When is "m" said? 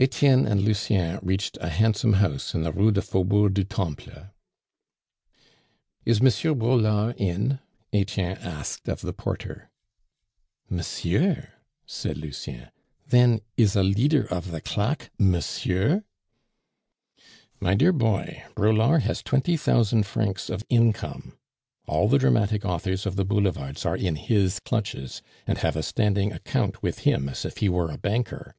6.20-6.58